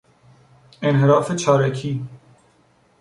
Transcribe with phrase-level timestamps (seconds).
[0.83, 2.07] انحراف چارکی